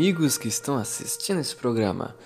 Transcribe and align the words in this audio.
amigos 0.00 0.38
que 0.38 0.48
estão 0.48 0.78
assistindo 0.78 1.40
esse 1.40 1.54
programa. 1.54 2.16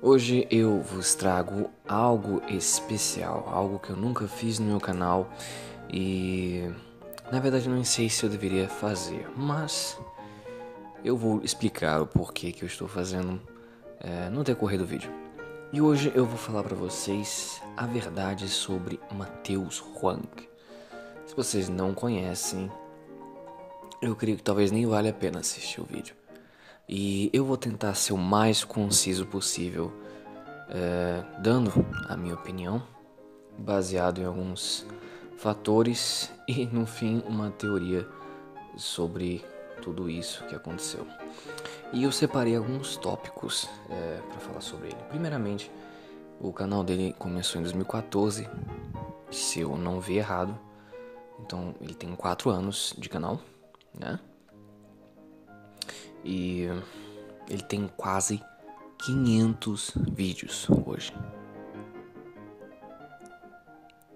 Hoje 0.00 0.48
eu 0.50 0.80
vos 0.80 1.14
trago 1.14 1.68
algo 1.86 2.40
especial, 2.48 3.46
algo 3.52 3.78
que 3.78 3.90
eu 3.90 3.96
nunca 3.96 4.26
fiz 4.26 4.58
no 4.58 4.64
meu 4.64 4.80
canal 4.80 5.30
e 5.92 6.70
na 7.30 7.38
verdade 7.38 7.68
não 7.68 7.84
sei 7.84 8.08
se 8.08 8.24
eu 8.24 8.30
deveria 8.30 8.66
fazer, 8.66 9.28
mas 9.36 10.00
eu 11.04 11.18
vou 11.18 11.42
explicar 11.44 12.00
o 12.00 12.06
porquê 12.06 12.50
que 12.50 12.62
eu 12.62 12.66
estou 12.66 12.88
fazendo 12.88 13.42
é, 14.00 14.30
no 14.30 14.42
decorrer 14.42 14.78
do 14.78 14.86
vídeo. 14.86 15.12
E 15.74 15.82
hoje 15.82 16.10
eu 16.14 16.24
vou 16.24 16.38
falar 16.38 16.62
para 16.62 16.74
vocês 16.74 17.60
a 17.76 17.84
verdade 17.84 18.48
sobre 18.48 18.98
Mateus 19.12 19.84
Huang. 20.00 20.48
Se 21.26 21.36
vocês 21.36 21.68
não 21.68 21.92
conhecem, 21.92 22.72
eu 24.00 24.16
creio 24.16 24.38
que 24.38 24.42
talvez 24.42 24.70
nem 24.70 24.86
valha 24.86 25.10
a 25.10 25.12
pena 25.14 25.40
assistir 25.40 25.82
o 25.82 25.84
vídeo. 25.84 26.16
E 26.88 27.30
eu 27.32 27.44
vou 27.44 27.56
tentar 27.56 27.94
ser 27.94 28.12
o 28.12 28.18
mais 28.18 28.62
conciso 28.62 29.26
possível, 29.26 29.92
é, 30.68 31.24
dando 31.40 31.72
a 32.08 32.16
minha 32.16 32.34
opinião, 32.34 32.82
baseado 33.58 34.20
em 34.20 34.24
alguns 34.24 34.86
fatores 35.36 36.30
e, 36.46 36.66
no 36.66 36.86
fim, 36.86 37.22
uma 37.26 37.50
teoria 37.50 38.06
sobre 38.76 39.44
tudo 39.82 40.08
isso 40.08 40.44
que 40.44 40.54
aconteceu. 40.54 41.06
E 41.92 42.04
eu 42.04 42.12
separei 42.12 42.56
alguns 42.56 42.96
tópicos 42.96 43.68
é, 43.90 44.20
para 44.28 44.38
falar 44.38 44.60
sobre 44.60 44.88
ele. 44.88 45.02
Primeiramente, 45.08 45.70
o 46.40 46.52
canal 46.52 46.84
dele 46.84 47.14
começou 47.18 47.60
em 47.60 47.64
2014, 47.64 48.48
se 49.30 49.60
eu 49.60 49.76
não 49.76 50.00
vi 50.00 50.18
errado. 50.18 50.58
Então, 51.40 51.74
ele 51.80 51.94
tem 51.94 52.14
4 52.14 52.50
anos 52.50 52.94
de 52.96 53.08
canal, 53.08 53.40
né? 53.92 54.18
E 56.28 56.66
ele 57.48 57.62
tem 57.62 57.88
quase 57.96 58.42
500 58.98 59.92
vídeos 60.10 60.66
hoje. 60.84 61.12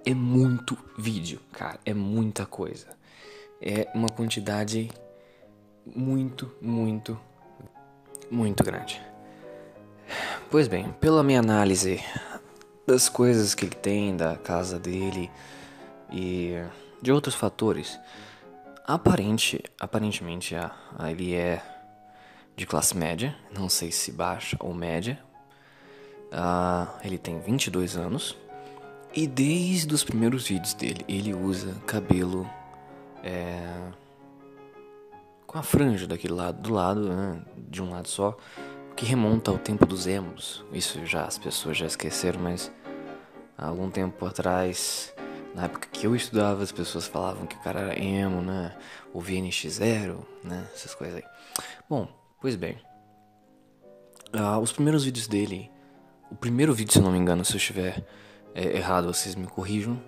É 0.05 0.13
muito 0.13 0.77
vídeo, 0.99 1.41
cara, 1.53 1.79
é 1.85 1.95
muita 1.95 2.45
coisa. 2.45 2.89
É 3.63 3.89
uma 3.95 4.09
quantidade 4.09 4.91
muito, 5.87 6.51
muito, 6.61 7.17
muito 8.29 8.65
grande. 8.65 9.01
Pois 10.51 10.67
bem, 10.67 10.91
pela 10.95 11.23
minha 11.23 11.39
análise 11.39 12.03
das 12.85 13.09
coisas 13.09 13.55
que 13.55 13.67
ele 13.67 13.77
tem, 13.77 14.17
da 14.17 14.37
casa 14.37 14.81
dele 14.81 15.31
e 16.11 16.55
de 17.01 17.13
outros 17.13 17.37
fatores, 17.37 18.01
aparente, 18.85 19.63
aparentemente 19.79 20.57
ele 21.09 21.35
é 21.35 21.63
de 22.61 22.67
classe 22.67 22.95
média, 22.95 23.35
não 23.57 23.71
sei 23.71 23.91
se 23.91 24.13
baixa 24.13 24.55
ou 24.61 24.75
média. 24.75 25.19
Uh, 26.27 26.87
ele 27.03 27.17
tem 27.17 27.41
22 27.41 27.97
anos 27.97 28.37
e 29.15 29.27
desde 29.27 29.95
os 29.95 30.05
primeiros 30.05 30.47
vídeos 30.47 30.75
dele 30.75 31.03
ele 31.09 31.33
usa 31.33 31.75
cabelo 31.87 32.49
é, 33.25 33.91
com 35.47 35.59
a 35.59 35.63
franja 35.63 36.07
daquele 36.07 36.35
lado 36.35 36.61
do 36.61 36.75
lado, 36.75 37.09
né, 37.09 37.43
de 37.57 37.83
um 37.83 37.93
lado 37.93 38.09
só, 38.09 38.37
que 38.95 39.07
remonta 39.07 39.51
ao 39.51 39.57
tempo 39.57 39.87
dos 39.87 40.07
emos. 40.07 40.63
Isso 40.71 41.05
já 41.07 41.25
as 41.25 41.39
pessoas 41.39 41.79
já 41.79 41.87
esqueceram, 41.87 42.41
mas 42.41 42.71
há 43.57 43.69
algum 43.69 43.91
tempo 43.91 44.27
atrás, 44.27 45.15
na 45.55 45.65
época 45.65 45.89
que 45.91 46.07
eu 46.07 46.15
estudava, 46.15 46.63
as 46.63 46.71
pessoas 46.71 47.07
falavam 47.07 47.47
que 47.47 47.57
o 47.57 47.61
cara 47.61 47.81
era 47.81 47.99
emo, 47.99 48.43
né? 48.43 48.77
O 49.15 49.21
VNX0, 49.21 50.19
né? 50.45 50.69
Essas 50.75 50.95
coisas 50.95 51.17
aí. 51.17 51.25
Bom, 51.89 52.20
Pois 52.41 52.57
bem, 52.57 52.79
uh, 54.35 54.59
os 54.63 54.73
primeiros 54.73 55.05
vídeos 55.05 55.29
dele, 55.29 55.71
o 56.31 56.35
primeiro 56.35 56.73
vídeo, 56.73 56.91
se 56.91 56.99
eu 56.99 57.03
não 57.03 57.13
me 57.13 57.19
engano, 57.19 57.45
se 57.45 57.53
eu 57.53 57.59
estiver 57.59 58.03
é, 58.55 58.79
errado, 58.79 59.13
vocês 59.13 59.35
me 59.35 59.47
corrijam. 59.47 60.01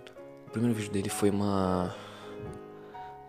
O 0.46 0.50
primeiro 0.50 0.74
vídeo 0.74 0.90
dele 0.90 1.10
foi 1.10 1.28
uma 1.28 1.94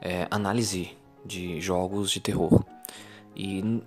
é, 0.02 0.26
análise 0.32 0.96
de 1.26 1.60
jogos 1.60 2.12
de 2.12 2.22
terror 2.22 2.64
e 3.36 3.84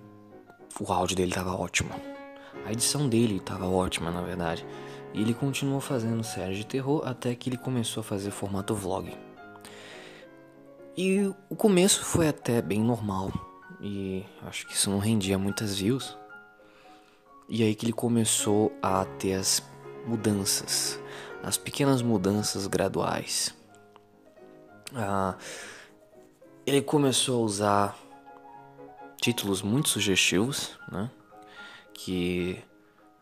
o 0.79 0.93
áudio 0.93 1.15
dele 1.15 1.31
tava 1.31 1.55
ótimo. 1.55 1.89
A 2.63 2.71
edição 2.71 3.09
dele 3.09 3.39
tava 3.39 3.67
ótima, 3.67 4.11
na 4.11 4.21
verdade. 4.21 4.63
E 5.15 5.21
ele 5.21 5.33
continuou 5.33 5.81
fazendo 5.81 6.23
série 6.23 6.53
de 6.53 6.63
terror 6.63 7.01
até 7.03 7.33
que 7.33 7.49
ele 7.49 7.57
começou 7.57 8.01
a 8.01 8.03
fazer 8.03 8.29
formato 8.29 8.75
vlog. 8.75 9.11
E 10.95 11.33
o 11.49 11.55
começo 11.55 12.05
foi 12.05 12.27
até 12.27 12.61
bem 12.61 12.81
normal 12.81 13.31
e 13.79 14.25
acho 14.43 14.65
que 14.67 14.73
isso 14.73 14.89
não 14.89 14.99
rendia 14.99 15.37
muitas 15.37 15.77
views. 15.77 16.17
E 17.49 17.63
aí 17.63 17.75
que 17.75 17.85
ele 17.85 17.93
começou 17.93 18.71
a 18.81 19.05
ter 19.05 19.33
as 19.33 19.63
mudanças, 20.05 20.99
as 21.43 21.57
pequenas 21.57 22.01
mudanças 22.01 22.67
graduais. 22.67 23.55
Ah, 24.93 25.35
ele 26.65 26.81
começou 26.81 27.41
a 27.41 27.45
usar 27.45 27.97
títulos 29.21 29.61
muito 29.61 29.89
sugestivos, 29.89 30.77
né? 30.91 31.09
Que 31.93 32.61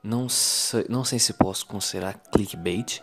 não 0.03 0.27
sei, 0.29 0.85
não 0.89 1.03
sei 1.03 1.19
se 1.19 1.33
posso 1.33 1.65
considerar 1.65 2.13
clickbait, 2.31 3.01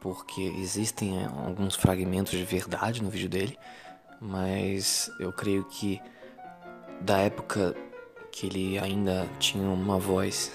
porque 0.00 0.40
existem 0.40 1.18
é, 1.18 1.26
alguns 1.26 1.74
fragmentos 1.74 2.32
de 2.32 2.44
verdade 2.44 3.02
no 3.02 3.10
vídeo 3.10 3.28
dele, 3.28 3.58
mas 4.20 5.10
eu 5.18 5.32
creio 5.32 5.64
que 5.64 6.00
da 7.00 7.18
época 7.18 7.74
que 8.30 8.46
ele 8.46 8.78
ainda 8.78 9.26
tinha 9.38 9.68
uma 9.68 9.98
voz 9.98 10.52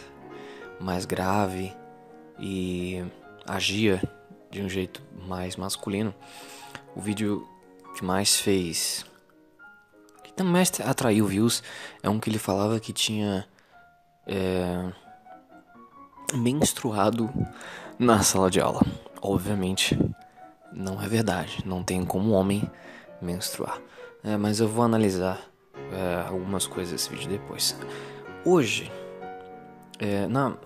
mais 0.79 1.05
grave 1.05 1.73
e 2.39 3.03
agia 3.45 4.01
de 4.49 4.61
um 4.61 4.69
jeito 4.69 5.01
mais 5.27 5.55
masculino, 5.55 6.13
o 6.95 7.01
vídeo 7.01 7.47
que 7.95 8.03
mais 8.03 8.39
fez, 8.39 9.05
que 10.23 10.33
também 10.33 10.63
atraiu 10.85 11.25
views, 11.25 11.63
é 12.03 12.09
um 12.09 12.19
que 12.19 12.29
ele 12.29 12.37
falava 12.37 12.79
que 12.79 12.91
tinha 12.91 13.47
é, 14.27 14.91
menstruado 16.33 17.29
na 17.97 18.21
sala 18.21 18.49
de 18.49 18.59
aula. 18.59 18.81
Obviamente, 19.21 19.97
não 20.71 21.01
é 21.01 21.07
verdade, 21.07 21.63
não 21.65 21.83
tem 21.83 22.05
como 22.05 22.31
homem 22.31 22.69
menstruar. 23.21 23.79
É, 24.23 24.37
mas 24.37 24.59
eu 24.59 24.67
vou 24.67 24.83
analisar 24.83 25.50
é, 25.91 26.27
algumas 26.27 26.65
coisas 26.65 26.93
desse 26.93 27.09
vídeo 27.09 27.29
depois. 27.29 27.77
Hoje, 28.45 28.91
é, 29.99 30.27
na, 30.27 30.57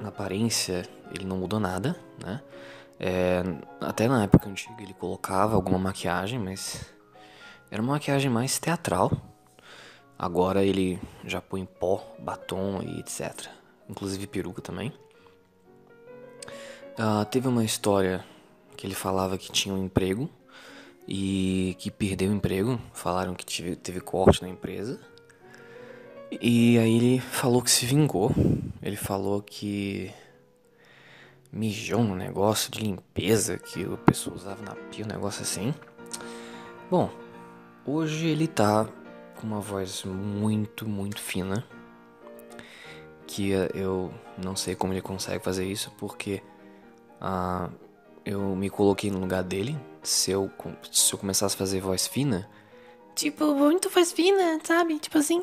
na 0.00 0.08
aparência, 0.08 0.88
ele 1.12 1.24
não 1.24 1.38
mudou 1.38 1.58
nada, 1.58 1.96
né? 2.22 2.40
É, 2.98 3.42
até 3.80 4.06
na 4.06 4.22
época 4.22 4.48
antiga 4.48 4.80
ele 4.80 4.94
colocava 4.94 5.56
alguma 5.56 5.78
maquiagem, 5.78 6.38
mas 6.38 6.86
era 7.70 7.82
uma 7.82 7.94
maquiagem 7.94 8.30
mais 8.30 8.58
teatral. 8.58 9.10
Agora 10.16 10.64
ele 10.64 11.00
já 11.24 11.40
põe 11.40 11.64
pó, 11.64 12.14
batom 12.20 12.80
e 12.82 13.00
etc. 13.00 13.48
Inclusive 13.88 14.26
peruca 14.26 14.62
também. 14.62 14.92
Uh, 16.96 17.24
teve 17.28 17.48
uma 17.48 17.64
história 17.64 18.24
que 18.76 18.86
ele 18.86 18.94
falava 18.94 19.36
que 19.36 19.50
tinha 19.50 19.74
um 19.74 19.84
emprego 19.84 20.30
e 21.06 21.76
que 21.78 21.90
perdeu 21.90 22.30
o 22.30 22.34
emprego. 22.34 22.80
Falaram 22.92 23.34
que 23.34 23.44
tive, 23.44 23.76
teve 23.76 24.00
corte 24.00 24.42
na 24.42 24.48
empresa. 24.48 25.00
E 26.40 26.78
aí 26.78 26.96
ele 26.96 27.20
falou 27.20 27.62
que 27.62 27.70
se 27.70 27.86
vingou. 27.86 28.32
Ele 28.82 28.96
falou 28.96 29.42
que 29.42 30.12
mijou 31.52 32.02
no 32.02 32.16
negócio 32.16 32.70
de 32.70 32.80
limpeza 32.80 33.58
que 33.58 33.84
o 33.84 33.96
pessoal 33.96 34.36
usava 34.36 34.62
na 34.62 34.74
pia, 34.74 35.04
um 35.04 35.08
negócio 35.08 35.42
assim. 35.42 35.72
Bom, 36.90 37.10
hoje 37.86 38.26
ele 38.26 38.48
tá 38.48 38.88
com 39.36 39.46
uma 39.46 39.60
voz 39.60 40.04
muito, 40.04 40.88
muito 40.88 41.20
fina. 41.20 41.64
Que 43.26 43.50
eu 43.74 44.12
não 44.36 44.54
sei 44.54 44.74
como 44.74 44.92
ele 44.92 45.00
consegue 45.00 45.42
fazer 45.42 45.66
isso, 45.66 45.90
porque 45.98 46.42
ah, 47.20 47.70
eu 48.24 48.40
me 48.56 48.70
coloquei 48.70 49.10
no 49.10 49.18
lugar 49.18 49.42
dele 49.42 49.78
se 50.02 50.30
eu, 50.30 50.50
se 50.90 51.12
eu 51.12 51.18
começasse 51.18 51.54
a 51.54 51.58
fazer 51.58 51.80
voz 51.80 52.06
fina, 52.06 52.48
tipo, 53.14 53.54
muito 53.54 53.90
voz 53.90 54.12
fina, 54.12 54.60
sabe? 54.64 54.98
Tipo 54.98 55.18
assim. 55.18 55.42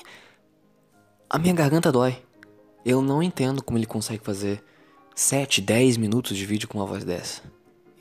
A 1.29 1.37
minha 1.37 1.53
garganta 1.53 1.91
dói. 1.91 2.21
Eu 2.83 3.01
não 3.01 3.21
entendo 3.21 3.63
como 3.63 3.77
ele 3.77 3.85
consegue 3.85 4.23
fazer 4.23 4.63
7, 5.15 5.61
10 5.61 5.97
minutos 5.97 6.35
de 6.35 6.45
vídeo 6.45 6.67
com 6.67 6.79
uma 6.79 6.85
voz 6.85 7.03
dessa. 7.03 7.43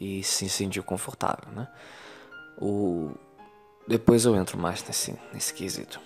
E 0.00 0.23
se 0.23 0.49
sentir 0.49 0.82
confortável, 0.82 1.53
né? 1.53 1.69
O... 2.59 3.12
Depois 3.87 4.25
eu 4.25 4.35
entro 4.35 4.59
mais 4.59 4.82
nesse, 4.85 5.15
nesse 5.32 5.53
quesito. 5.53 6.00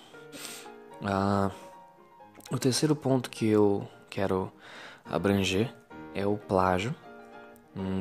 Ah, 1.03 1.51
o 2.51 2.57
terceiro 2.57 2.95
ponto 2.95 3.29
que 3.29 3.47
eu 3.47 3.87
quero 4.09 4.51
abranger 5.05 5.73
é 6.13 6.25
o 6.25 6.37
plágio 6.37 6.93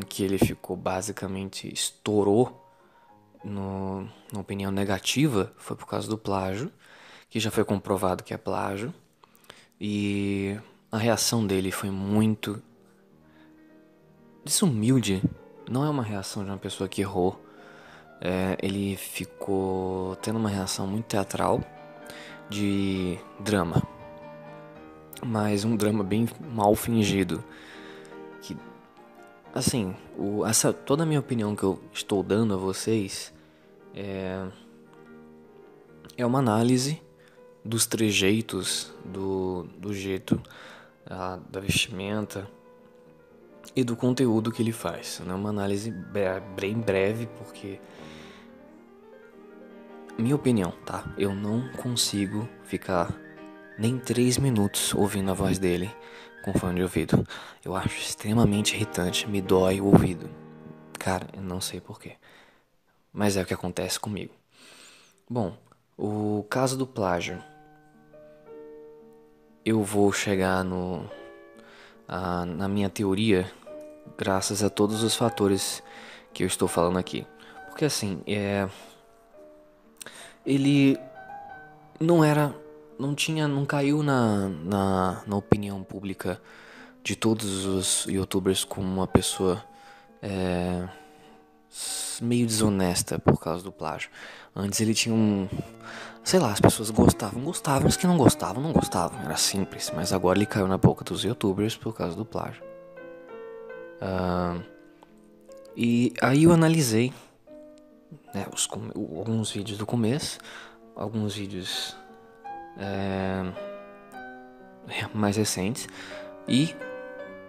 que 0.08 0.22
ele 0.22 0.38
ficou 0.38 0.76
basicamente 0.76 1.72
estourou 1.72 2.64
no, 3.44 4.08
na 4.32 4.40
opinião 4.40 4.70
negativa 4.70 5.52
foi 5.56 5.76
por 5.76 5.86
causa 5.86 6.08
do 6.08 6.16
plágio, 6.16 6.72
que 7.28 7.38
já 7.38 7.50
foi 7.50 7.64
comprovado 7.64 8.24
que 8.24 8.32
é 8.32 8.38
plágio. 8.38 8.92
E 9.80 10.58
a 10.90 10.96
reação 10.96 11.46
dele 11.46 11.70
foi 11.70 11.90
muito 11.90 12.62
desumilde. 14.44 15.22
Não 15.68 15.84
é 15.84 15.90
uma 15.90 16.02
reação 16.02 16.44
de 16.44 16.50
uma 16.50 16.58
pessoa 16.58 16.88
que 16.88 17.00
errou. 17.02 17.44
É, 18.20 18.56
ele 18.62 18.96
ficou 18.96 20.16
tendo 20.16 20.38
uma 20.38 20.48
reação 20.48 20.86
muito 20.86 21.06
teatral 21.06 21.60
de 22.48 23.18
drama. 23.40 23.82
Mas 25.24 25.64
um 25.64 25.76
drama 25.76 26.04
bem 26.04 26.28
mal 26.52 26.74
fingido. 26.74 27.42
Assim, 29.54 29.94
o, 30.18 30.44
essa, 30.44 30.72
toda 30.72 31.04
a 31.04 31.06
minha 31.06 31.20
opinião 31.20 31.54
que 31.54 31.62
eu 31.62 31.80
estou 31.92 32.24
dando 32.24 32.54
a 32.54 32.56
vocês 32.56 33.32
é, 33.94 34.44
é 36.16 36.26
uma 36.26 36.40
análise 36.40 37.00
dos 37.64 37.86
trejeitos, 37.86 38.92
do, 39.04 39.68
do 39.78 39.94
jeito, 39.94 40.42
a, 41.06 41.38
da 41.48 41.60
vestimenta 41.60 42.50
e 43.76 43.84
do 43.84 43.94
conteúdo 43.94 44.50
que 44.50 44.60
ele 44.60 44.72
faz. 44.72 45.22
É 45.24 45.32
uma 45.32 45.50
análise 45.50 45.88
bem 45.92 46.74
breve, 46.74 47.28
porque 47.38 47.78
minha 50.18 50.34
opinião, 50.34 50.72
tá? 50.84 51.04
Eu 51.16 51.32
não 51.32 51.68
consigo 51.74 52.48
ficar 52.64 53.14
nem 53.78 54.00
três 54.00 54.36
minutos 54.36 54.92
ouvindo 54.94 55.30
a 55.30 55.34
voz 55.34 55.60
dele 55.60 55.88
com 56.44 56.52
fone 56.52 56.76
de 56.76 56.82
ouvido. 56.82 57.26
Eu 57.64 57.74
acho 57.74 57.96
extremamente 57.98 58.74
irritante, 58.74 59.26
me 59.26 59.40
dói 59.40 59.80
o 59.80 59.86
ouvido. 59.86 60.28
Cara, 60.98 61.26
eu 61.32 61.40
não 61.40 61.60
sei 61.60 61.80
porquê. 61.80 62.16
Mas 63.10 63.36
é 63.36 63.42
o 63.42 63.46
que 63.46 63.54
acontece 63.54 63.98
comigo. 63.98 64.34
Bom, 65.28 65.56
o 65.96 66.44
caso 66.50 66.76
do 66.76 66.86
plágio. 66.86 67.42
Eu 69.64 69.82
vou 69.82 70.12
chegar 70.12 70.62
no. 70.62 71.08
A, 72.06 72.44
na 72.44 72.68
minha 72.68 72.90
teoria 72.90 73.50
graças 74.18 74.62
a 74.62 74.68
todos 74.68 75.02
os 75.02 75.16
fatores 75.16 75.82
que 76.34 76.42
eu 76.42 76.46
estou 76.46 76.68
falando 76.68 76.98
aqui. 76.98 77.26
Porque 77.70 77.86
assim, 77.86 78.22
é 78.26 78.68
ele 80.44 80.98
não 81.98 82.22
era, 82.22 82.54
não 82.98 83.14
tinha, 83.14 83.48
não 83.48 83.64
caiu 83.64 84.02
na, 84.02 84.48
na, 84.48 85.22
na 85.26 85.36
opinião 85.36 85.82
pública 85.82 86.40
de 87.02 87.14
todos 87.14 87.66
os 87.66 88.06
youtubers 88.06 88.64
como 88.64 88.86
uma 88.86 89.06
pessoa 89.06 89.62
é, 90.22 90.88
meio 92.20 92.46
desonesta 92.46 93.18
por 93.18 93.38
causa 93.38 93.62
do 93.62 93.72
plágio. 93.72 94.10
Antes 94.56 94.80
ele 94.80 94.94
tinha 94.94 95.14
um. 95.14 95.48
Sei 96.22 96.40
lá, 96.40 96.52
as 96.52 96.60
pessoas 96.60 96.88
gostavam, 96.90 97.42
gostavam, 97.42 97.86
os 97.88 97.96
que 97.96 98.06
não 98.06 98.16
gostavam, 98.16 98.62
não 98.62 98.72
gostavam, 98.72 99.20
era 99.22 99.36
simples. 99.36 99.92
Mas 99.94 100.12
agora 100.12 100.38
ele 100.38 100.46
caiu 100.46 100.66
na 100.66 100.78
boca 100.78 101.04
dos 101.04 101.22
youtubers 101.24 101.76
por 101.76 101.94
causa 101.94 102.16
do 102.16 102.24
plágio. 102.24 102.62
Uh, 104.00 104.62
e 105.76 106.12
aí 106.22 106.44
eu 106.44 106.52
analisei 106.52 107.12
né, 108.32 108.46
os, 108.52 108.68
alguns 108.70 109.50
vídeos 109.50 109.76
do 109.76 109.84
começo, 109.84 110.38
alguns 110.96 111.34
vídeos 111.34 111.96
é, 112.78 113.42
mais 115.12 115.36
recentes 115.36 115.88
e 116.46 116.74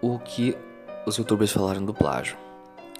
o 0.01 0.19
que 0.19 0.57
os 1.06 1.18
youtubers 1.18 1.51
falaram 1.51 1.83
do 1.83 1.94
plágio. 1.94 2.38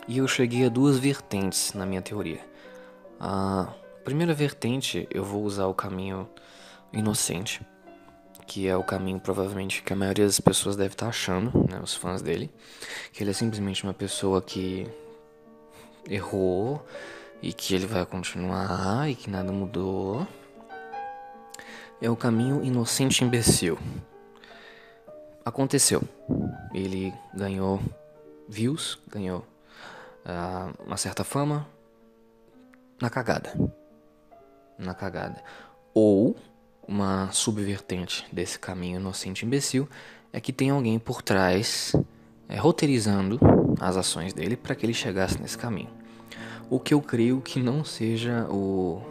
E 0.08 0.20
eu 0.20 0.28
cheguei 0.28 0.66
a 0.66 0.70
duas 0.70 1.00
vertentes 1.00 1.74
na 1.74 1.86
minha 1.86 2.02
teoria. 2.02 2.40
A 3.20 3.74
primeira 4.04 4.34
vertente 4.34 5.08
eu 5.12 5.24
vou 5.24 5.44
usar 5.44 5.66
o 5.66 5.74
caminho 5.74 6.30
inocente, 6.94 7.62
que 8.46 8.68
é 8.68 8.78
o 8.78 8.84
caminho 8.84 9.20
provavelmente 9.20 9.82
que 9.82 9.94
a 9.94 9.96
maioria 9.96 10.26
das 10.26 10.40
pessoas 10.40 10.76
deve 10.76 10.94
estar 10.94 11.08
achando, 11.08 11.52
né, 11.70 11.80
os 11.82 11.96
fãs 11.96 12.22
dele, 12.22 12.52
que 13.12 13.24
ele 13.24 13.32
é 13.32 13.34
simplesmente 13.34 13.84
uma 13.84 13.94
pessoa 13.94 14.42
que 14.42 14.88
errou 16.08 16.86
e 17.42 17.52
que 17.52 17.74
ele 17.74 17.88
vai 17.88 18.06
continuar 18.06 19.10
e 19.10 19.16
que 19.16 19.30
nada 19.30 19.52
mudou. 19.52 20.28
É 22.02 22.10
o 22.10 22.16
caminho 22.16 22.64
inocente 22.64 23.24
imbecil. 23.24 23.78
Aconteceu. 25.44 26.02
Ele 26.74 27.14
ganhou 27.34 27.82
views, 28.48 29.00
ganhou 29.08 29.40
uh, 30.26 30.84
uma 30.86 30.98
certa 30.98 31.24
fama 31.24 31.68
na 33.02 33.10
cagada. 33.10 33.54
Na 34.78 34.94
cagada. 34.94 35.44
Ou 35.94 36.36
uma 36.88 37.32
subvertente 37.32 38.28
desse 38.32 38.60
caminho 38.60 39.00
inocente 39.00 39.46
imbecil 39.46 39.90
é 40.32 40.40
que 40.40 40.54
tem 40.54 40.70
alguém 40.70 41.00
por 41.00 41.22
trás 41.22 41.96
é, 42.48 42.58
roteirizando 42.58 43.40
as 43.80 43.98
ações 43.98 44.34
dele 44.34 44.56
para 44.56 44.76
que 44.76 44.86
ele 44.86 44.94
chegasse 44.94 45.42
nesse 45.42 45.58
caminho 45.58 46.06
o 46.70 46.80
que 46.80 46.94
eu 46.94 47.02
creio 47.02 47.42
que 47.42 47.60
não 47.60 47.84
seja 47.84 48.48
o, 48.50 49.02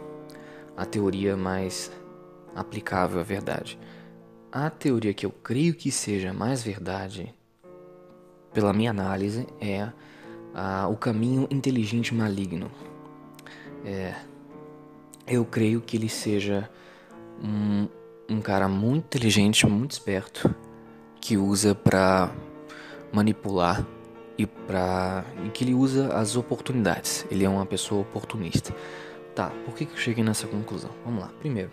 a 0.75 0.85
teoria 0.85 1.37
mais 1.37 1.91
aplicável 2.55 3.19
à 3.19 3.23
verdade. 3.23 3.77
A 4.51 4.69
teoria 4.69 5.13
que 5.13 5.25
eu 5.25 5.31
creio 5.31 5.75
que 5.75 5.91
seja 5.91 6.33
mais 6.33 6.63
verdade, 6.63 7.33
pela 8.53 8.71
minha 8.71 8.89
análise, 8.89 9.45
é 9.59 9.91
a, 10.53 10.87
o 10.87 10.95
caminho 10.95 11.47
inteligente 11.51 12.15
maligno. 12.15 12.71
É, 13.83 14.15
eu 15.27 15.43
creio 15.43 15.81
que 15.81 15.97
ele 15.97 16.07
seja 16.07 16.69
um, 17.43 17.87
um 18.29 18.39
cara 18.39 18.69
muito 18.69 19.05
inteligente, 19.05 19.67
muito 19.67 19.91
esperto, 19.91 20.55
que 21.19 21.35
usa 21.35 21.75
para 21.75 22.31
manipular 23.11 23.85
e 24.37 24.45
para 24.45 25.25
que 25.53 25.63
ele 25.63 25.73
usa 25.73 26.13
as 26.15 26.35
oportunidades. 26.35 27.25
Ele 27.29 27.43
é 27.43 27.49
uma 27.49 27.65
pessoa 27.65 28.01
oportunista. 28.01 28.73
Tá, 29.33 29.49
por 29.65 29.75
que, 29.75 29.85
que 29.85 29.93
eu 29.93 29.97
cheguei 29.97 30.23
nessa 30.23 30.47
conclusão? 30.47 30.91
Vamos 31.03 31.21
lá. 31.21 31.29
Primeiro, 31.39 31.71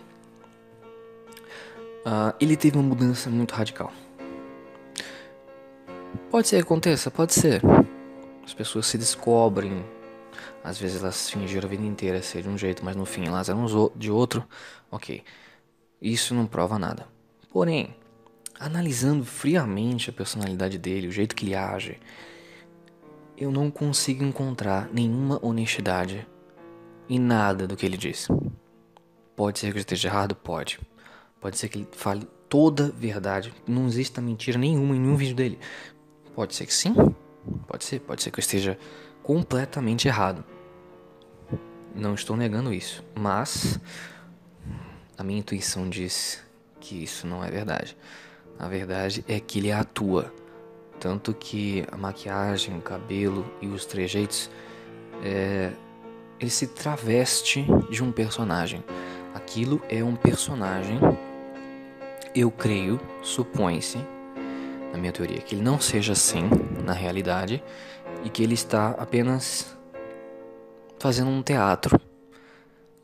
uh, 2.06 2.34
ele 2.40 2.56
teve 2.56 2.76
uma 2.76 2.88
mudança 2.88 3.30
muito 3.30 3.54
radical. 3.54 3.92
Pode 6.30 6.48
ser 6.48 6.56
que 6.56 6.62
aconteça, 6.62 7.10
pode 7.10 7.32
ser. 7.32 7.62
As 8.44 8.54
pessoas 8.54 8.86
se 8.86 8.98
descobrem. 8.98 9.84
Às 10.64 10.78
vezes 10.78 11.02
elas 11.02 11.28
fingiram 11.28 11.66
a 11.66 11.70
vida 11.70 11.84
inteira 11.84 12.22
ser 12.22 12.42
de 12.42 12.48
um 12.48 12.56
jeito, 12.56 12.84
mas 12.84 12.96
no 12.96 13.04
fim 13.04 13.26
elas 13.26 13.48
eram 13.48 13.66
de 13.96 14.10
outro. 14.10 14.44
Ok. 14.90 15.22
Isso 16.00 16.34
não 16.34 16.46
prova 16.46 16.78
nada. 16.78 17.06
Porém, 17.50 17.94
analisando 18.58 19.24
friamente 19.24 20.10
a 20.10 20.12
personalidade 20.12 20.78
dele, 20.78 21.08
o 21.08 21.12
jeito 21.12 21.34
que 21.34 21.46
ele 21.46 21.54
age, 21.54 21.98
eu 23.36 23.50
não 23.50 23.70
consigo 23.70 24.24
encontrar 24.24 24.88
nenhuma 24.92 25.38
honestidade 25.44 26.26
em 27.08 27.18
nada 27.18 27.66
do 27.66 27.76
que 27.76 27.84
ele 27.84 27.96
disse. 27.96 28.28
Pode 29.34 29.58
ser 29.58 29.72
que 29.72 29.78
eu 29.78 29.80
esteja 29.80 30.08
errado? 30.08 30.34
Pode. 30.34 30.78
Pode 31.42 31.58
ser 31.58 31.68
que 31.68 31.78
ele 31.78 31.88
fale 31.92 32.26
toda 32.48 32.86
a 32.86 32.90
verdade. 32.90 33.52
Não 33.66 33.86
exista 33.86 34.22
mentira 34.22 34.56
nenhuma 34.56 34.96
em 34.96 35.00
nenhum 35.00 35.16
vídeo 35.16 35.34
dele. 35.34 35.58
Pode 36.34 36.54
ser 36.54 36.64
que 36.64 36.72
sim. 36.72 36.94
Pode 37.66 37.84
ser. 37.84 38.00
Pode 38.00 38.22
ser 38.22 38.30
que 38.30 38.38
eu 38.38 38.42
esteja 38.42 38.78
completamente 39.22 40.08
errado. 40.08 40.42
Não 41.94 42.14
estou 42.14 42.36
negando 42.36 42.72
isso. 42.72 43.04
Mas 43.14 43.78
a 45.18 45.22
minha 45.22 45.40
intuição 45.40 45.90
diz 45.90 46.42
que 46.80 47.02
isso 47.02 47.26
não 47.26 47.44
é 47.44 47.50
verdade. 47.50 47.96
A 48.58 48.68
verdade 48.68 49.24
é 49.28 49.38
que 49.40 49.58
ele 49.58 49.72
atua 49.72 50.32
tanto 51.02 51.34
que 51.34 51.84
a 51.90 51.96
maquiagem, 51.96 52.78
o 52.78 52.80
cabelo 52.80 53.44
e 53.60 53.66
os 53.66 53.84
trejeitos, 53.84 54.48
é, 55.24 55.72
ele 56.38 56.50
se 56.50 56.68
traveste 56.68 57.66
de 57.90 58.04
um 58.04 58.12
personagem. 58.12 58.84
Aquilo 59.34 59.82
é 59.88 60.04
um 60.04 60.14
personagem, 60.14 61.00
eu 62.34 62.50
creio, 62.50 63.00
supõe-se, 63.22 63.98
na 64.92 64.98
minha 64.98 65.12
teoria, 65.12 65.40
que 65.40 65.54
ele 65.54 65.62
não 65.62 65.80
seja 65.80 66.12
assim 66.12 66.42
na 66.84 66.92
realidade 66.92 67.62
e 68.24 68.30
que 68.30 68.42
ele 68.42 68.54
está 68.54 68.90
apenas 68.90 69.76
fazendo 70.98 71.30
um 71.30 71.42
teatro. 71.42 72.00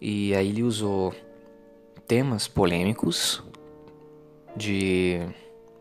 E 0.01 0.35
aí 0.35 0.49
ele 0.49 0.63
usou 0.63 1.15
temas 2.07 2.47
polêmicos 2.47 3.43
de 4.57 5.21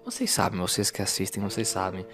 vocês 0.04 0.32
sabem, 0.32 0.60
vocês 0.60 0.90
que 0.90 1.02
assistem, 1.02 1.44
vocês 1.44 1.68
sabem 1.68 2.06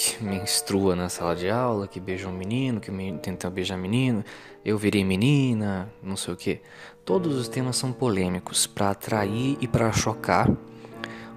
que 0.00 0.24
menstrua 0.24 0.96
na 0.96 1.10
sala 1.10 1.36
de 1.36 1.50
aula, 1.50 1.86
que 1.86 2.00
beija 2.00 2.26
um 2.26 2.32
menino, 2.32 2.80
que 2.80 2.90
tenta 3.20 3.50
beijar 3.50 3.76
menino, 3.76 4.24
eu 4.64 4.78
virei 4.78 5.04
menina, 5.04 5.92
não 6.02 6.16
sei 6.16 6.32
o 6.32 6.36
que. 6.38 6.62
Todos 7.04 7.36
os 7.36 7.48
temas 7.48 7.76
são 7.76 7.92
polêmicos 7.92 8.66
para 8.66 8.92
atrair 8.92 9.58
e 9.60 9.68
para 9.68 9.92
chocar, 9.92 10.50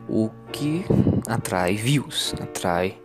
o 0.08 0.30
que 0.54 0.86
atrai 1.28 1.76
views, 1.76 2.34
atrai 2.42 2.98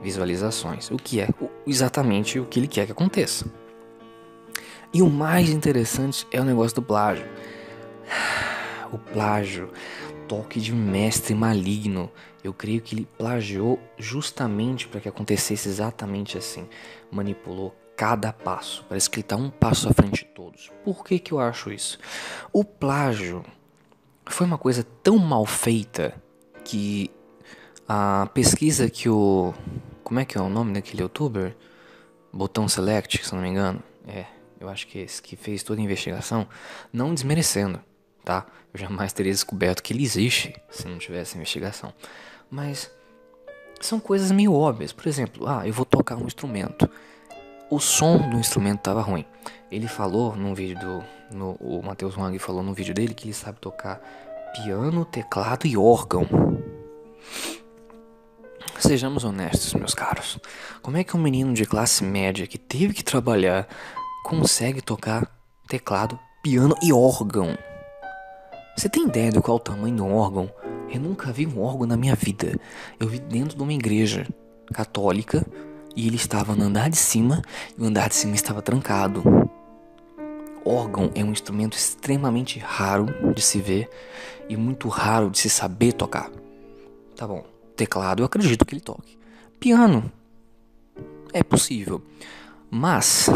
visualizações, 0.00 0.92
o 0.92 0.96
que 0.96 1.20
é 1.20 1.28
exatamente 1.66 2.38
o 2.38 2.46
que 2.46 2.60
ele 2.60 2.68
quer 2.68 2.86
que 2.86 2.92
aconteça. 2.92 3.46
E 4.94 5.02
o 5.02 5.10
mais 5.10 5.50
interessante 5.50 6.24
é 6.30 6.40
o 6.40 6.44
negócio 6.44 6.76
do 6.76 6.82
plágio. 6.82 7.26
O 8.92 8.98
plágio 8.98 9.70
toque 10.30 10.60
de 10.60 10.72
mestre 10.72 11.34
maligno. 11.34 12.08
Eu 12.44 12.54
creio 12.54 12.80
que 12.80 12.94
ele 12.94 13.08
plagiou 13.18 13.80
justamente 13.98 14.86
para 14.86 15.00
que 15.00 15.08
acontecesse 15.08 15.68
exatamente 15.68 16.38
assim. 16.38 16.68
Manipulou 17.10 17.74
cada 17.96 18.32
passo. 18.32 18.84
Parece 18.88 19.10
que 19.10 19.16
ele 19.16 19.22
está 19.22 19.34
um 19.34 19.50
passo 19.50 19.88
à 19.88 19.92
frente 19.92 20.24
de 20.24 20.26
todos. 20.26 20.70
Por 20.84 21.04
que, 21.04 21.18
que 21.18 21.32
eu 21.32 21.40
acho 21.40 21.72
isso? 21.72 21.98
O 22.52 22.62
plágio 22.62 23.44
foi 24.24 24.46
uma 24.46 24.56
coisa 24.56 24.86
tão 25.02 25.18
mal 25.18 25.44
feita 25.44 26.14
que 26.64 27.10
a 27.88 28.30
pesquisa 28.32 28.88
que 28.88 29.08
o. 29.08 29.52
Como 30.04 30.20
é 30.20 30.24
que 30.24 30.38
é 30.38 30.40
o 30.40 30.48
nome 30.48 30.72
daquele 30.74 31.02
youtuber? 31.02 31.56
Botão 32.32 32.68
Select, 32.68 33.26
se 33.26 33.34
não 33.34 33.42
me 33.42 33.48
engano. 33.48 33.82
É, 34.06 34.26
eu 34.60 34.68
acho 34.68 34.86
que 34.86 35.00
esse 35.00 35.20
que 35.20 35.34
fez 35.34 35.64
toda 35.64 35.80
a 35.80 35.84
investigação. 35.84 36.46
Não 36.92 37.12
desmerecendo, 37.12 37.80
tá? 38.30 38.46
Eu 38.72 38.78
jamais 38.78 39.12
teria 39.12 39.32
descoberto 39.32 39.82
que 39.82 39.92
ele 39.92 40.04
existe 40.04 40.54
se 40.70 40.86
não 40.86 40.98
tivesse 40.98 41.36
investigação. 41.36 41.92
Mas 42.48 42.88
são 43.80 43.98
coisas 43.98 44.30
meio 44.30 44.54
óbvias. 44.54 44.92
Por 44.92 45.08
exemplo, 45.08 45.48
ah, 45.48 45.66
eu 45.66 45.72
vou 45.72 45.84
tocar 45.84 46.14
um 46.14 46.26
instrumento. 46.26 46.88
O 47.68 47.80
som 47.80 48.18
do 48.30 48.36
instrumento 48.36 48.78
estava 48.78 49.00
ruim. 49.00 49.24
Ele 49.70 49.88
falou 49.88 50.36
num 50.36 50.54
vídeo 50.54 50.78
do. 50.78 51.04
No, 51.36 51.56
o 51.60 51.82
Matheus 51.82 52.16
Wang 52.16 52.38
falou 52.38 52.62
no 52.62 52.72
vídeo 52.72 52.94
dele 52.94 53.14
que 53.14 53.26
ele 53.26 53.34
sabe 53.34 53.58
tocar 53.60 54.00
piano, 54.54 55.04
teclado 55.04 55.66
e 55.66 55.76
órgão. 55.76 56.26
Sejamos 58.78 59.24
honestos, 59.24 59.74
meus 59.74 59.94
caros. 59.94 60.38
Como 60.82 60.96
é 60.96 61.04
que 61.04 61.16
um 61.16 61.20
menino 61.20 61.52
de 61.52 61.66
classe 61.66 62.04
média 62.04 62.46
que 62.46 62.58
teve 62.58 62.94
que 62.94 63.04
trabalhar 63.04 63.68
consegue 64.24 64.80
tocar 64.80 65.28
teclado, 65.68 66.18
piano 66.42 66.76
e 66.82 66.92
órgão? 66.92 67.56
Você 68.76 68.88
tem 68.88 69.06
ideia 69.06 69.30
do 69.30 69.42
qual 69.42 69.56
o 69.56 69.60
tamanho 69.60 69.96
do 69.96 70.06
órgão? 70.06 70.50
Eu 70.88 71.00
nunca 71.00 71.32
vi 71.32 71.46
um 71.46 71.60
órgão 71.60 71.86
na 71.86 71.96
minha 71.96 72.14
vida. 72.14 72.58
Eu 72.98 73.08
vi 73.08 73.18
dentro 73.18 73.56
de 73.56 73.62
uma 73.62 73.72
igreja 73.72 74.26
católica 74.72 75.46
e 75.94 76.06
ele 76.06 76.16
estava 76.16 76.54
no 76.54 76.64
andar 76.64 76.88
de 76.88 76.96
cima 76.96 77.42
e 77.76 77.82
o 77.82 77.84
andar 77.84 78.08
de 78.08 78.14
cima 78.14 78.34
estava 78.34 78.62
trancado. 78.62 79.22
Órgão 80.64 81.10
é 81.14 81.24
um 81.24 81.32
instrumento 81.32 81.76
extremamente 81.76 82.58
raro 82.58 83.06
de 83.34 83.42
se 83.42 83.60
ver 83.60 83.88
e 84.48 84.56
muito 84.56 84.88
raro 84.88 85.30
de 85.30 85.38
se 85.38 85.48
saber 85.50 85.92
tocar. 85.92 86.30
Tá 87.16 87.26
bom, 87.26 87.44
teclado 87.76 88.22
eu 88.22 88.26
acredito 88.26 88.64
que 88.64 88.74
ele 88.74 88.80
toque. 88.80 89.18
Piano 89.58 90.10
é 91.32 91.42
possível, 91.42 92.02
mas 92.70 93.28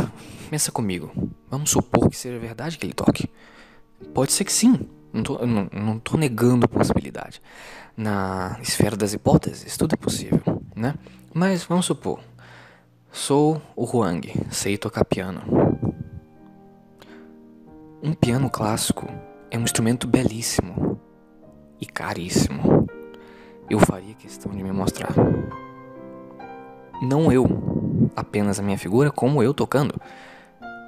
pensa 0.51 0.71
comigo. 0.71 1.13
Vamos 1.51 1.71
supor 1.71 2.09
que 2.09 2.17
seja 2.17 2.39
verdade 2.39 2.79
que 2.79 2.87
ele 2.87 2.95
toque. 2.95 3.29
Pode 4.13 4.33
ser 4.33 4.45
que 4.45 4.53
sim. 4.53 4.89
Não 5.15 6.01
tô 6.01 6.17
negando 6.17 6.65
a 6.65 6.69
possibilidade. 6.69 7.41
Na 7.97 8.59
esfera 8.61 8.97
das 8.97 9.15
hipóteses, 9.15 9.77
tudo 9.77 9.95
é 9.95 9.97
possível, 9.97 10.43
né? 10.75 10.95
Mas 11.33 11.63
vamos 11.63 11.87
supor. 11.87 12.19
Sou 13.13 13.63
o 13.77 13.85
Huang, 13.85 14.35
sei 14.51 14.77
tocar 14.77 15.05
piano. 15.05 15.41
Um 18.03 18.13
piano 18.13 18.51
clássico 18.51 19.07
é 19.53 19.57
um 19.57 19.63
instrumento 19.63 20.09
belíssimo 20.09 21.01
e 21.81 21.87
caríssimo. 21.87 22.89
Eu 23.71 23.79
faria 23.79 24.15
questão 24.15 24.51
de 24.51 24.65
me 24.65 24.73
mostrar. 24.73 25.15
Não 27.01 27.31
eu, 27.31 27.47
apenas 28.17 28.59
a 28.59 28.63
minha 28.65 28.79
figura, 28.79 29.13
como 29.13 29.45
eu 29.45 29.55
tocando. 29.55 29.95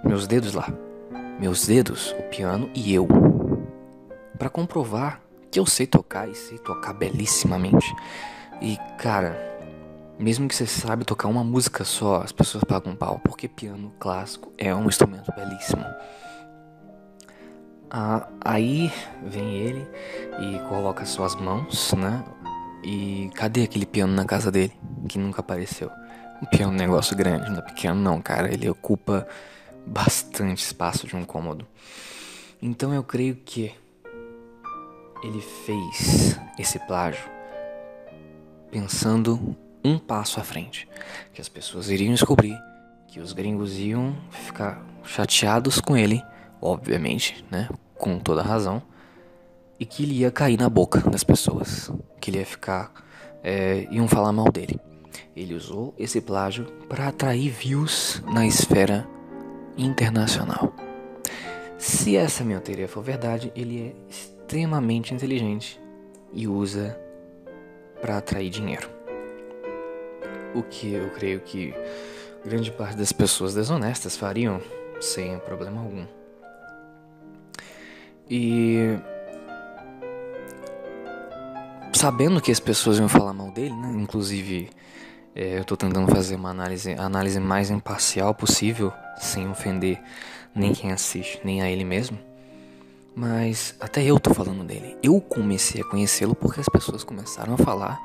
Meus 0.04 0.26
dedos 0.26 0.52
lá. 0.52 0.68
Meus 1.38 1.64
dedos, 1.66 2.10
o 2.18 2.22
piano 2.24 2.68
e 2.74 2.92
eu 2.92 3.06
para 4.36 4.48
comprovar 4.48 5.20
que 5.50 5.58
eu 5.58 5.66
sei 5.66 5.86
tocar 5.86 6.28
e 6.28 6.34
sei 6.34 6.58
tocar 6.58 6.92
belíssimamente. 6.92 7.94
E 8.60 8.78
cara, 8.98 9.36
mesmo 10.18 10.48
que 10.48 10.54
você 10.54 10.66
sabe 10.66 11.04
tocar 11.04 11.28
uma 11.28 11.44
música 11.44 11.84
só, 11.84 12.22
as 12.22 12.32
pessoas 12.32 12.64
pagam 12.64 12.92
um 12.92 12.96
pau, 12.96 13.20
porque 13.24 13.48
piano 13.48 13.92
clássico 13.98 14.52
é 14.56 14.74
um 14.74 14.86
instrumento 14.86 15.32
belíssimo. 15.34 15.84
Ah, 17.90 18.28
aí 18.44 18.92
vem 19.22 19.56
ele 19.56 19.86
e 20.40 20.58
coloca 20.68 21.04
suas 21.04 21.34
mãos, 21.34 21.92
né? 21.92 22.24
E 22.82 23.30
cadê 23.34 23.62
aquele 23.62 23.86
piano 23.86 24.12
na 24.12 24.24
casa 24.24 24.50
dele 24.50 24.72
que 25.08 25.18
nunca 25.18 25.40
apareceu? 25.40 25.90
O 26.42 26.46
piano 26.46 26.72
é 26.72 26.74
um 26.74 26.78
negócio 26.78 27.16
grande, 27.16 27.50
não 27.50 27.58
é 27.58 27.62
pequeno 27.62 28.00
não, 28.00 28.20
cara. 28.20 28.52
Ele 28.52 28.68
ocupa 28.68 29.26
bastante 29.86 30.62
espaço 30.62 31.06
de 31.06 31.16
um 31.16 31.24
cômodo. 31.24 31.66
Então 32.60 32.92
eu 32.92 33.02
creio 33.02 33.36
que 33.36 33.72
ele 35.22 35.40
fez 35.40 36.38
esse 36.58 36.78
plágio 36.80 37.36
pensando 38.70 39.56
um 39.84 39.98
passo 39.98 40.40
à 40.40 40.42
frente, 40.42 40.88
que 41.32 41.40
as 41.40 41.48
pessoas 41.48 41.88
iriam 41.88 42.12
descobrir, 42.12 42.56
que 43.06 43.20
os 43.20 43.32
gringos 43.32 43.78
iam 43.78 44.16
ficar 44.30 44.84
chateados 45.04 45.80
com 45.80 45.96
ele, 45.96 46.22
obviamente, 46.60 47.44
né, 47.50 47.68
com 47.94 48.18
toda 48.18 48.42
razão, 48.42 48.82
e 49.78 49.86
que 49.86 50.02
ele 50.02 50.18
ia 50.18 50.30
cair 50.30 50.58
na 50.58 50.68
boca 50.68 51.00
das 51.08 51.22
pessoas, 51.22 51.90
que 52.20 52.30
ele 52.30 52.38
ia 52.38 52.46
ficar, 52.46 52.92
é, 53.42 53.86
iam 53.90 54.08
falar 54.08 54.32
mal 54.32 54.50
dele. 54.50 54.80
Ele 55.34 55.54
usou 55.54 55.94
esse 55.96 56.20
plágio 56.20 56.64
para 56.88 57.08
atrair 57.08 57.50
views 57.50 58.22
na 58.26 58.46
esfera 58.46 59.06
internacional. 59.76 60.74
Se 61.78 62.16
essa 62.16 62.42
minha 62.42 62.60
teoria 62.60 62.88
for 62.88 63.02
verdade, 63.02 63.52
ele 63.54 63.82
é 63.82 64.35
extremamente 64.46 65.12
inteligente 65.12 65.80
e 66.32 66.46
usa 66.46 66.96
para 68.00 68.18
atrair 68.18 68.48
dinheiro. 68.48 68.88
O 70.54 70.62
que 70.62 70.92
eu 70.92 71.10
creio 71.10 71.40
que 71.40 71.74
grande 72.44 72.70
parte 72.70 72.96
das 72.96 73.10
pessoas 73.10 73.54
desonestas 73.54 74.16
fariam 74.16 74.62
sem 75.00 75.36
problema 75.40 75.80
algum. 75.80 76.06
E 78.30 78.96
sabendo 81.92 82.40
que 82.40 82.52
as 82.52 82.60
pessoas 82.60 82.98
iam 82.98 83.08
falar 83.08 83.32
mal 83.32 83.50
dele, 83.50 83.74
né? 83.74 83.94
Inclusive, 83.96 84.70
é, 85.34 85.56
eu 85.56 85.62
estou 85.62 85.76
tentando 85.76 86.08
fazer 86.14 86.36
uma 86.36 86.50
análise, 86.50 86.92
análise 86.92 87.40
mais 87.40 87.68
imparcial 87.68 88.32
possível, 88.32 88.92
sem 89.18 89.48
ofender 89.48 90.00
nem 90.54 90.72
quem 90.72 90.92
assiste, 90.92 91.40
nem 91.44 91.62
a 91.62 91.68
ele 91.68 91.84
mesmo. 91.84 92.35
Mas 93.16 93.74
até 93.80 94.04
eu 94.04 94.20
tô 94.20 94.34
falando 94.34 94.62
dele. 94.62 94.94
Eu 95.02 95.18
comecei 95.22 95.80
a 95.80 95.84
conhecê-lo 95.84 96.34
porque 96.34 96.60
as 96.60 96.68
pessoas 96.68 97.02
começaram 97.02 97.54
a 97.54 97.56
falar 97.56 97.98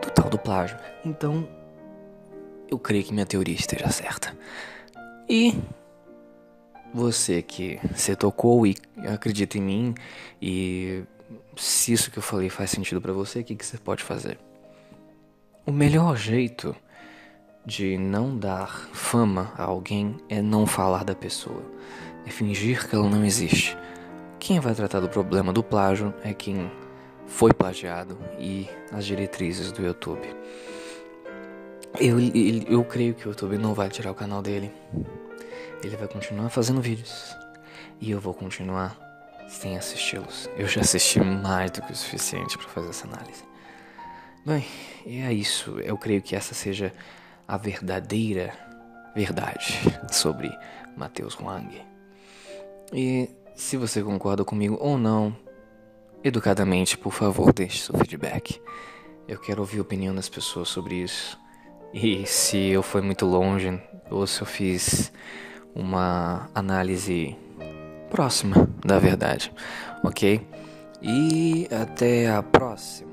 do 0.00 0.10
tal 0.10 0.30
do 0.30 0.38
plágio. 0.38 0.78
Então, 1.04 1.46
eu 2.70 2.78
creio 2.78 3.04
que 3.04 3.12
minha 3.12 3.26
teoria 3.26 3.54
esteja 3.54 3.90
certa. 3.90 4.34
E 5.28 5.54
você 6.94 7.42
que 7.42 7.78
se 7.94 8.16
tocou 8.16 8.66
e 8.66 8.74
acredita 9.06 9.58
em 9.58 9.60
mim 9.60 9.94
e 10.40 11.02
se 11.54 11.92
isso 11.92 12.10
que 12.10 12.18
eu 12.18 12.22
falei 12.22 12.48
faz 12.48 12.70
sentido 12.70 13.02
para 13.02 13.12
você, 13.12 13.40
o 13.40 13.44
que, 13.44 13.54
que 13.54 13.66
você 13.66 13.76
pode 13.76 14.02
fazer? 14.02 14.38
O 15.66 15.72
melhor 15.72 16.16
jeito 16.16 16.74
de 17.66 17.98
não 17.98 18.38
dar 18.38 18.88
fama 18.94 19.52
a 19.58 19.64
alguém 19.64 20.16
é 20.26 20.40
não 20.40 20.66
falar 20.66 21.04
da 21.04 21.14
pessoa, 21.14 21.62
é 22.24 22.30
fingir 22.30 22.88
que 22.88 22.94
ela 22.94 23.10
não 23.10 23.22
existe. 23.26 23.76
Quem 24.40 24.60
vai 24.60 24.74
tratar 24.74 25.00
do 25.00 25.08
problema 25.08 25.52
do 25.52 25.62
plágio 25.62 26.14
é 26.22 26.32
quem 26.32 26.70
foi 27.26 27.52
plagiado 27.52 28.18
e 28.38 28.68
as 28.92 29.04
diretrizes 29.04 29.72
do 29.72 29.84
YouTube. 29.84 30.26
Eu, 32.00 32.20
eu, 32.20 32.62
eu 32.68 32.84
creio 32.84 33.14
que 33.14 33.26
o 33.26 33.30
YouTube 33.30 33.58
não 33.58 33.74
vai 33.74 33.88
tirar 33.88 34.12
o 34.12 34.14
canal 34.14 34.40
dele. 34.40 34.72
Ele 35.82 35.96
vai 35.96 36.06
continuar 36.06 36.48
fazendo 36.50 36.80
vídeos. 36.80 37.36
E 38.00 38.10
eu 38.10 38.20
vou 38.20 38.32
continuar 38.32 38.96
sem 39.48 39.76
assisti-los. 39.76 40.48
Eu 40.56 40.68
já 40.68 40.82
assisti 40.82 41.20
mais 41.20 41.70
do 41.72 41.82
que 41.82 41.92
o 41.92 41.96
suficiente 41.96 42.56
para 42.56 42.68
fazer 42.68 42.90
essa 42.90 43.06
análise. 43.06 43.42
Bem, 44.46 44.64
é 45.04 45.32
isso. 45.32 45.80
Eu 45.80 45.98
creio 45.98 46.22
que 46.22 46.36
essa 46.36 46.54
seja 46.54 46.92
a 47.46 47.56
verdadeira 47.56 48.52
verdade 49.14 49.80
sobre 50.12 50.56
Matheus 50.96 51.36
Wang. 51.40 51.82
E 52.92 53.28
se 53.58 53.76
você 53.76 54.00
concorda 54.00 54.44
comigo 54.44 54.78
ou 54.80 54.96
não, 54.96 55.36
educadamente, 56.22 56.96
por 56.96 57.12
favor, 57.12 57.52
deixe 57.52 57.80
seu 57.80 57.98
feedback. 57.98 58.62
Eu 59.26 59.36
quero 59.38 59.60
ouvir 59.60 59.80
a 59.80 59.82
opinião 59.82 60.14
das 60.14 60.28
pessoas 60.28 60.68
sobre 60.68 60.94
isso. 60.94 61.36
E 61.92 62.24
se 62.24 62.56
eu 62.56 62.84
fui 62.84 63.02
muito 63.02 63.26
longe 63.26 63.82
ou 64.08 64.26
se 64.28 64.40
eu 64.40 64.46
fiz 64.46 65.12
uma 65.74 66.48
análise 66.54 67.36
próxima 68.08 68.68
da 68.84 69.00
verdade, 69.00 69.52
ok? 70.04 70.40
E 71.02 71.68
até 71.72 72.30
a 72.30 72.42
próxima. 72.42 73.07